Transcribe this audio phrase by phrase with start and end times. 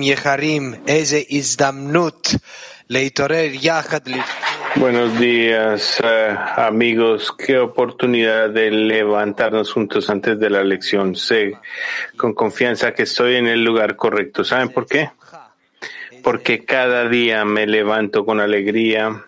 [0.00, 0.74] Yeharim,
[1.28, 2.28] Izdamnut,
[4.74, 7.34] Buenos días, eh, amigos.
[7.36, 11.14] Qué oportunidad de levantarnos juntos antes de la lección.
[11.14, 11.58] Sé
[12.16, 14.42] con confianza que estoy en el lugar correcto.
[14.42, 15.10] ¿Saben por qué?
[16.22, 19.26] Porque cada día me levanto con alegría,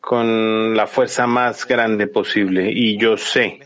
[0.00, 2.72] con la fuerza más grande posible.
[2.72, 3.60] Y yo sé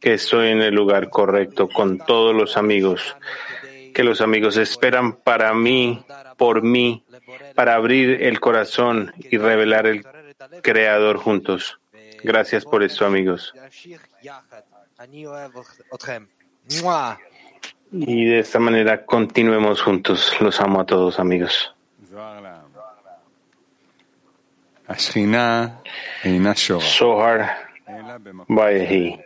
[0.00, 3.16] que estoy en el lugar correcto con todos los amigos,
[3.94, 6.04] que los amigos esperan para mí,
[6.36, 7.04] por mí,
[7.54, 10.04] para abrir el corazón y revelar el
[10.62, 11.78] Creador juntos.
[12.22, 13.52] Gracias por esto, amigos.
[17.92, 20.34] Y de esta manera continuemos juntos.
[20.40, 21.74] Los amo a todos, amigos.
[26.80, 27.68] Sohar
[28.48, 29.18] Baehi.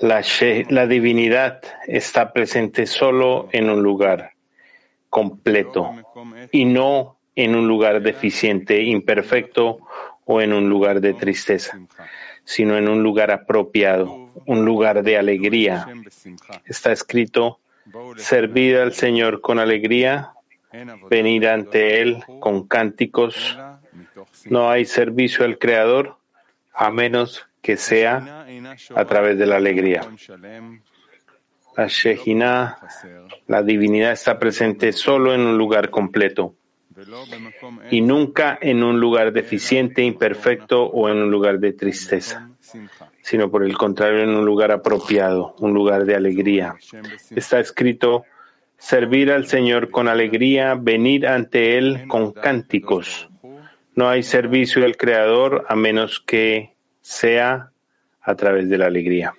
[0.00, 0.22] La,
[0.68, 4.32] la divinidad está presente solo en un lugar
[5.10, 5.90] completo
[6.50, 9.80] y no en un lugar deficiente, imperfecto
[10.24, 11.78] o en un lugar de tristeza,
[12.44, 15.86] sino en un lugar apropiado, un lugar de alegría.
[16.64, 17.60] Está escrito,
[18.16, 20.32] servid al Señor con alegría,
[21.10, 23.58] venir ante Él con cánticos.
[24.46, 26.16] No hay servicio al Creador
[26.72, 28.46] a menos que sea
[28.94, 30.02] a través de la alegría.
[31.76, 32.78] La
[33.46, 36.54] la divinidad está presente solo en un lugar completo
[37.90, 42.50] y nunca en un lugar deficiente, imperfecto o en un lugar de tristeza,
[43.22, 46.74] sino por el contrario en un lugar apropiado, un lugar de alegría.
[47.34, 48.24] Está escrito,
[48.76, 53.28] servir al Señor con alegría, venir ante Él con cánticos.
[53.94, 57.70] No hay servicio al Creador a menos que sea
[58.22, 59.34] a través de la alegría.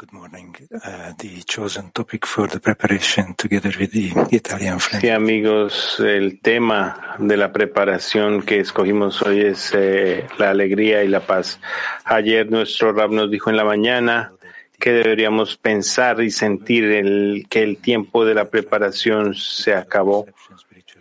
[0.00, 0.54] Good morning.
[0.70, 5.02] Uh, the chosen topic for the preparation together with the Italian friend.
[5.02, 11.08] Sí, amigos, el tema de la preparación que escogimos hoy es eh, la alegría y
[11.08, 11.58] la paz.
[12.04, 14.32] Ayer nuestro rab nos dijo en la mañana
[14.78, 20.26] que deberíamos pensar y sentir el, que el tiempo de la preparación se acabó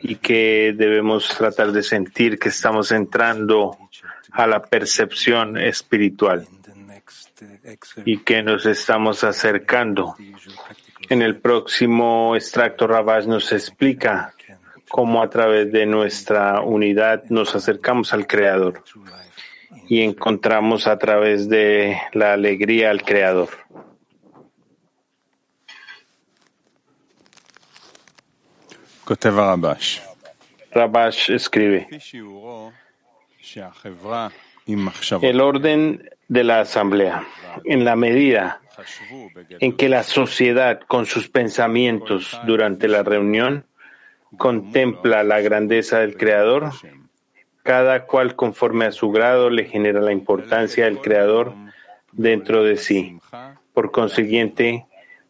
[0.01, 3.77] y que debemos tratar de sentir que estamos entrando
[4.37, 6.47] a la percepción espiritual
[8.05, 10.15] y que nos estamos acercando.
[11.09, 14.35] En el próximo extracto, Rabash nos explica
[14.89, 18.83] cómo a través de nuestra unidad nos acercamos al Creador
[19.87, 23.49] y encontramos a través de la alegría al Creador.
[30.71, 31.87] Rabash escribe
[35.21, 37.25] el orden de la asamblea.
[37.63, 38.61] En la medida
[39.59, 43.65] en que la sociedad con sus pensamientos durante la reunión
[44.37, 46.71] contempla la grandeza del Creador,
[47.63, 51.53] cada cual conforme a su grado le genera la importancia del Creador
[52.11, 53.19] dentro de sí.
[53.73, 54.86] Por consiguiente,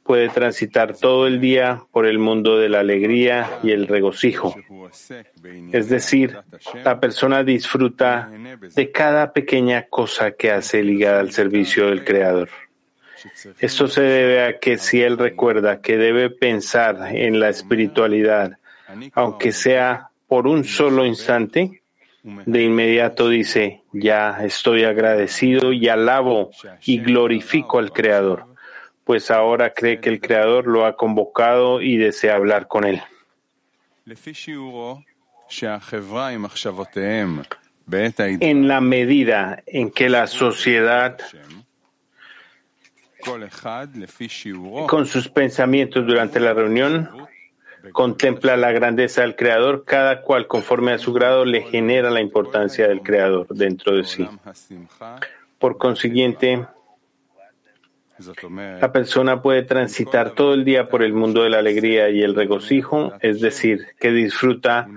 [0.07, 4.55] puede transitar todo el día por el mundo de la alegría y el regocijo.
[5.71, 6.37] Es decir,
[6.83, 8.31] la persona disfruta
[8.75, 12.49] de cada pequeña cosa que hace ligada al servicio del Creador.
[13.59, 18.57] Esto se debe a que si él recuerda que debe pensar en la espiritualidad,
[19.13, 21.81] aunque sea por un solo instante,
[22.23, 26.51] de inmediato dice, ya estoy agradecido y alabo
[26.85, 28.45] y glorifico al Creador,
[29.07, 33.01] pues ahora cree que el Creador lo ha convocado y desea hablar con él.
[38.41, 41.17] En la medida en que la sociedad
[44.87, 47.09] con sus pensamientos durante la reunión
[47.93, 52.89] contempla la grandeza del Creador, cada cual conforme a su grado le genera la importancia
[52.89, 54.27] del Creador dentro de sí.
[55.59, 56.67] Por consiguiente,
[58.79, 62.35] la persona puede transitar todo el día por el mundo de la alegría y el
[62.35, 64.87] regocijo, es decir, que disfruta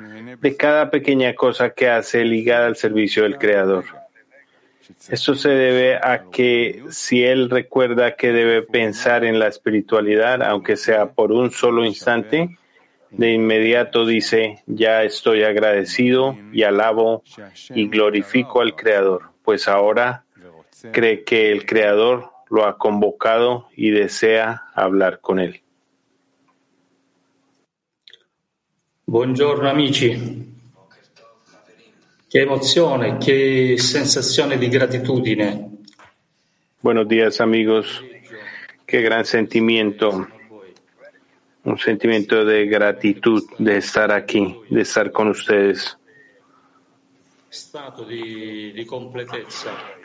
[0.40, 3.84] de cada pequeña cosa que hace ligada al servicio del Creador.
[5.08, 10.76] Esto se debe a que si él recuerda que debe pensar en la espiritualidad, aunque
[10.76, 12.56] sea por un solo instante,
[13.10, 17.22] de inmediato dice, ya estoy agradecido y alabo
[17.74, 20.24] y glorifico al Creador, pues ahora
[20.92, 25.62] cree que el Creador lo ha convocado y desea hablar con él.
[29.06, 30.46] Buongiorno amici.
[32.28, 35.70] Qué emozione, qué sensazione di gratitudine.
[36.82, 38.04] Buenos días amigos.
[38.86, 40.28] Qué gran sentimiento
[41.64, 45.98] un sentimiento de gratitud de estar aquí, de estar con ustedes.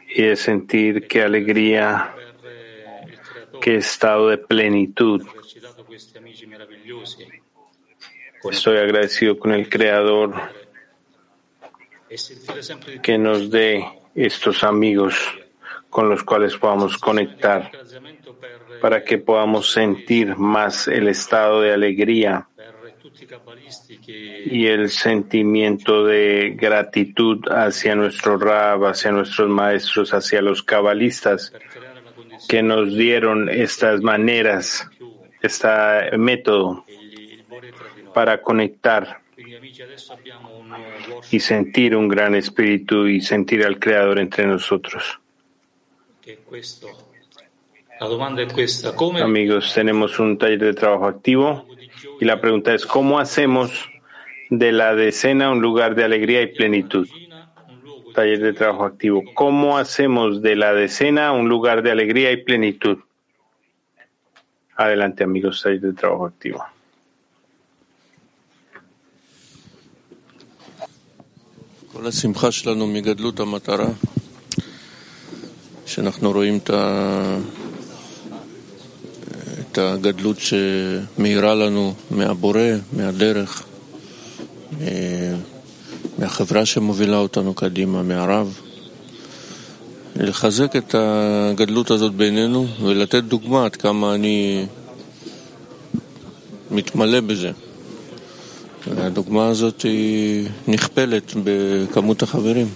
[0.07, 2.13] Y de sentir qué alegría,
[3.61, 5.25] qué estado de plenitud.
[8.51, 10.33] Estoy agradecido con el Creador
[13.01, 15.15] que nos dé estos amigos
[15.89, 17.71] con los cuales podamos conectar
[18.81, 22.47] para que podamos sentir más el estado de alegría
[24.45, 31.53] y el sentimiento de gratitud hacia nuestro Rab, hacia nuestros maestros, hacia los cabalistas
[32.47, 34.89] que nos dieron estas maneras,
[35.41, 36.85] este método
[38.13, 39.21] para conectar
[41.31, 45.19] y sentir un gran espíritu y sentir al Creador entre nosotros.
[49.21, 51.65] Amigos, tenemos un taller de trabajo activo
[52.19, 53.89] y la pregunta es, ¿cómo hacemos
[54.49, 57.07] de la decena un lugar de alegría y plenitud?
[58.14, 59.22] Taller de trabajo activo.
[59.34, 62.98] ¿Cómo hacemos de la decena un lugar de alegría y plenitud?
[64.76, 66.64] Adelante, amigos, taller de trabajo activo.
[79.70, 82.60] את הגדלות שמאירה לנו מהבורא,
[82.92, 83.62] מהדרך,
[86.25, 88.59] מהחברה שמובילה אותנו קדימה, מהרב.
[90.15, 94.65] לחזק את הגדלות הזאת בינינו ולתת דוגמה עד כמה אני
[96.71, 97.51] מתמלא בזה.
[98.87, 102.67] והדוגמה הזאת היא נכפלת בכמות החברים.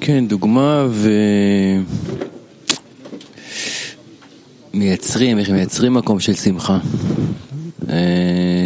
[0.00, 0.86] כן, דוגמה
[4.74, 6.78] ומייצרים, איך מייצרים מקום של שמחה.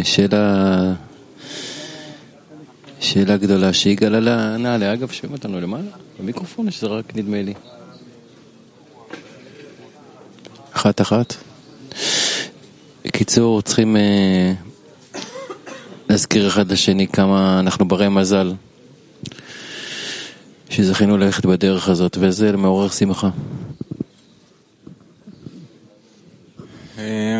[0.03, 0.93] שאלה,
[2.99, 4.19] שאלה גדולה שיגאל
[4.57, 4.93] נעלה.
[4.93, 5.89] אגב, שומעים אותנו למעלה?
[6.19, 7.53] במיקרופון שזה רק נדמה לי?
[10.73, 11.33] אחת אחת.
[13.05, 14.53] בקיצור, צריכים אה,
[16.09, 18.53] להזכיר אחד לשני כמה אנחנו ברי מזל.
[20.69, 23.29] שזכינו ללכת בדרך הזאת, וזה מעורר שמחה.
[26.95, 27.32] כן,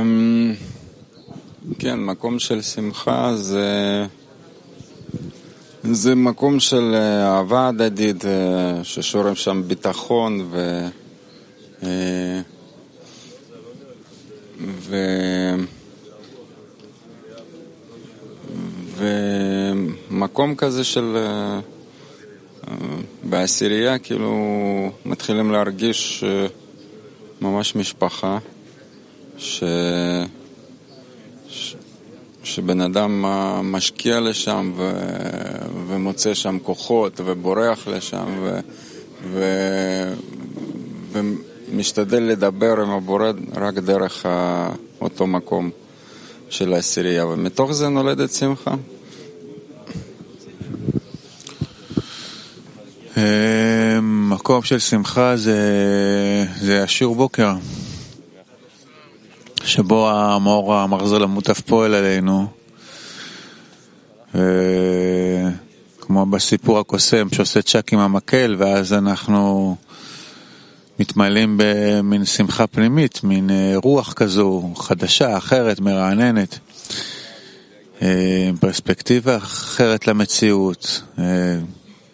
[2.05, 4.05] מקום של שמחה זה,
[5.83, 8.23] זה מקום של אהבה הדדית,
[8.83, 10.87] ששורם שם ביטחון ו...
[14.61, 14.95] ו...
[18.97, 21.17] ומקום כזה של
[23.23, 24.33] בעשירייה כאילו
[25.05, 26.23] מתחילים להרגיש
[27.41, 28.37] ממש משפחה.
[29.37, 29.63] ש...
[32.53, 33.21] שבן אדם
[33.63, 34.91] משקיע לשם ו...
[35.87, 38.59] ומוצא שם כוחות ובורח לשם ו...
[39.31, 39.43] ו...
[41.11, 44.25] ומשתדל לדבר עם הבורא רק דרך
[45.01, 45.69] אותו מקום
[46.49, 48.75] של העשירייה, ומתוך זה נולדת שמחה.
[54.03, 55.57] מקום של שמחה זה,
[56.61, 57.53] זה השיר בוקר,
[59.73, 62.47] שבו המאור המחזור המוטף פועל עלינו,
[66.01, 69.75] כמו בסיפור הקוסם שעושה צ'אק עם המקל, ואז אנחנו
[70.99, 76.59] מתמלאים במין שמחה פנימית, מין רוח כזו, חדשה, אחרת, מרעננת.
[78.59, 81.01] פרספקטיבה אחרת למציאות.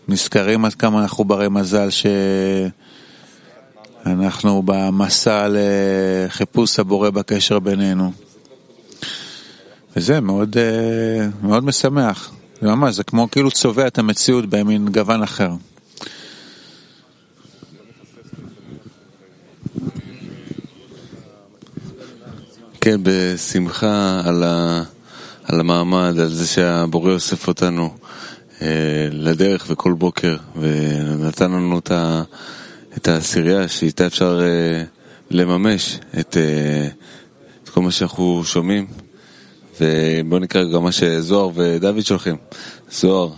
[0.08, 1.90] נזכרים עד כמה אנחנו ברי מזל
[4.10, 8.12] שאנחנו במסע לחיפוש הבורא בקשר בינינו.
[9.96, 10.58] וזה מאוד,
[11.42, 12.32] מאוד משמח.
[12.62, 15.52] זה ממש, זה כמו כאילו צובע את המציאות במין גוון אחר.
[22.82, 24.84] כן, בשמחה על, ה,
[25.44, 27.94] על המעמד, על זה שהבורא אוסף אותנו
[28.62, 28.68] אה,
[29.12, 32.24] לדרך וכל בוקר, ונתן לנו את, ה,
[32.98, 34.84] את העשירייה שאיתה אפשר אה,
[35.32, 36.88] לממש את, אה,
[37.64, 38.88] את כל מה שאנחנו שומעים.
[39.82, 42.36] ובואו נקרא גם מה שזוהר ודוד שולחים.
[42.92, 43.30] זוהר,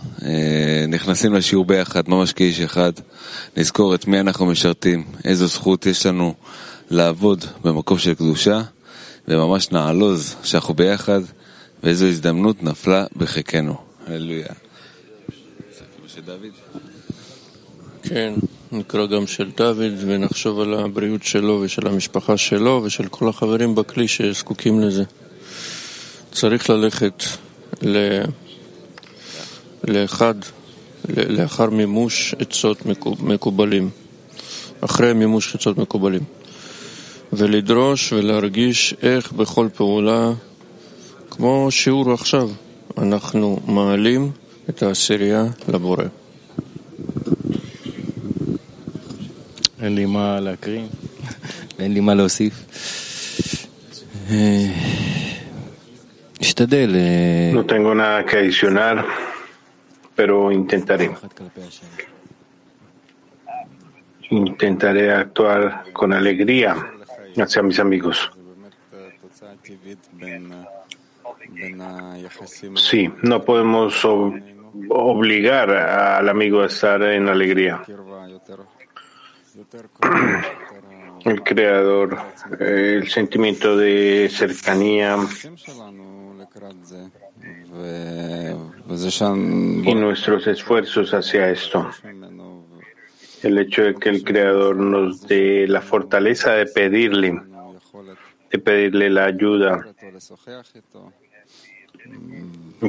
[0.88, 2.92] נכנסים לשיעור ביחד, ממש כאיש אחד,
[3.56, 6.34] נזכור את מי אנחנו משרתים, איזו זכות יש לנו
[6.90, 8.62] לעבוד במקום של קדושה,
[9.28, 11.20] וממש נעלוז שאנחנו ביחד,
[11.82, 13.74] ואיזו הזדמנות נפלה בחיקנו.
[14.06, 14.46] הללויה.
[18.02, 18.34] כן,
[18.72, 24.08] נקרא גם של דוד ונחשוב על הבריאות שלו ושל המשפחה שלו ושל כל החברים בכלי
[24.08, 25.04] שזקוקים לזה.
[26.32, 27.24] צריך ללכת
[27.82, 28.20] ל...
[29.88, 30.34] לאחד,
[31.08, 32.78] לאחר מימוש עצות
[33.20, 33.90] מקובלים,
[34.80, 36.22] אחרי מימוש עצות מקובלים,
[37.32, 40.32] ולדרוש ולהרגיש איך בכל פעולה,
[41.30, 42.50] כמו שיעור עכשיו,
[42.98, 44.30] אנחנו מעלים
[44.68, 46.21] את העשירייה לבורא.
[49.81, 50.83] אין לי מה להקריא,
[51.79, 52.53] אין לי מה להוסיף.
[56.41, 56.95] אשתדל.
[57.53, 59.05] No tengo nada que adicionar,
[60.15, 61.07] pero intentaré.
[64.29, 65.61] Intentaré actuar
[65.93, 66.71] con alegría
[67.43, 68.17] hacia mis amigos.
[72.75, 74.05] Sí, no podemos
[74.89, 77.81] obligar al amigo a estar en alegría.
[81.24, 82.18] El creador,
[82.58, 85.16] el sentimiento de cercanía
[89.84, 91.90] y nuestros esfuerzos hacia esto.
[93.42, 97.40] El hecho de que el creador nos dé la fortaleza de pedirle,
[98.50, 99.84] de pedirle la ayuda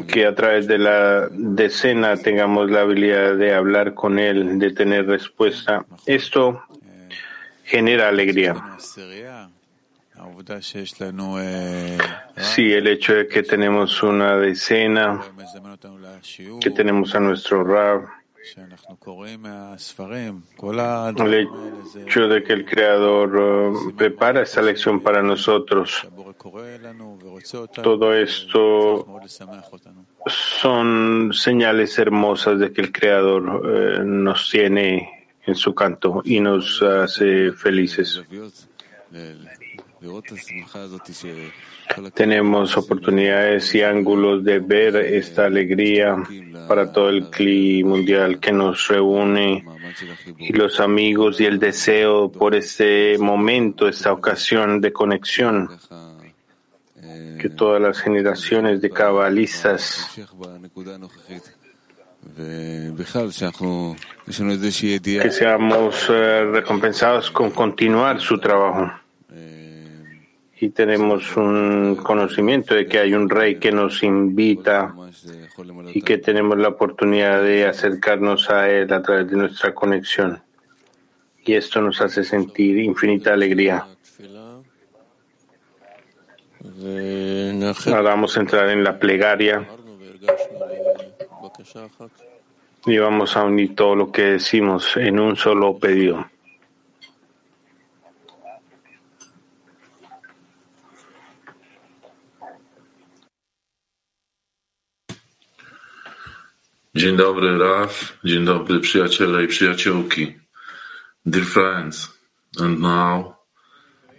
[0.08, 5.05] que a través de la decena tengamos la habilidad de hablar con Él, de tener
[5.05, 5.86] respuesta.
[6.05, 6.63] Esto
[7.63, 8.55] genera alegría.
[12.38, 15.22] Sí, el hecho de que tenemos una decena,
[16.60, 18.08] que tenemos a nuestro Rab,
[21.25, 21.47] el
[22.05, 26.07] hecho de que el Creador uh, prepara esta lección para nosotros,
[27.81, 29.07] todo esto
[30.27, 36.81] son señales hermosas de que el Creador uh, nos tiene en su canto y nos
[36.81, 38.21] hace felices.
[42.13, 46.17] Tenemos oportunidades y ángulos de ver esta alegría
[46.67, 49.65] para todo el clima mundial que nos reúne
[50.38, 55.69] y los amigos y el deseo por este momento, esta ocasión de conexión
[57.39, 60.10] que todas las generaciones de cabalistas
[65.22, 69.03] que seamos eh, recompensados con continuar su trabajo
[70.60, 74.93] y tenemos un conocimiento de que hay un rey que nos invita
[75.93, 80.41] y que tenemos la oportunidad de acercarnos a él a través de nuestra conexión.
[81.45, 83.86] Y esto nos hace sentir infinita alegría.
[87.88, 89.67] Ahora vamos a entrar en la plegaria
[92.86, 96.25] y vamos a unir todo lo que decimos en un solo pedido.
[106.95, 110.33] Dzień dobry Raf, dzień dobry przyjaciele i przyjaciółki.
[111.25, 112.19] Dear friends,
[112.59, 113.33] and now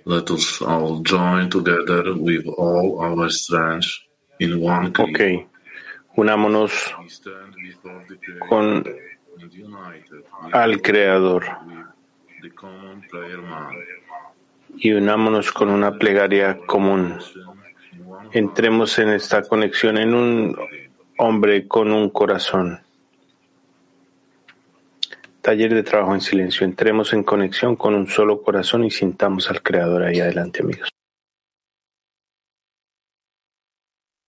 [0.06, 3.88] let us all join together with all our strength
[4.40, 5.02] in one key.
[5.02, 5.46] Okay.
[6.16, 6.94] Unámonos
[8.48, 8.84] con
[10.52, 11.44] al Creador
[14.76, 17.18] y unámonos con una plegaria común.
[18.32, 20.56] Entremos en esta conexión en un
[21.24, 22.80] hombre con un corazón.
[25.40, 26.64] Taller de trabajo en silencio.
[26.64, 30.88] Entremos en conexión con un solo corazón y sintamos al Creador ahí adelante, amigos.